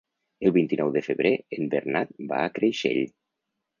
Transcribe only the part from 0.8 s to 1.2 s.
de